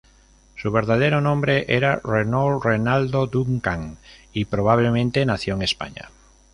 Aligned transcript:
Su 0.57 0.71
verdadero 0.71 1.21
nombre 1.21 1.65
era 1.67 2.01
Renault 2.03 2.65
Renaldo 2.65 3.27
Duncan, 3.27 3.97
y 4.33 4.45
probablemente 4.45 5.27
nació 5.27 5.53
en 5.53 5.61
España. 5.61 6.09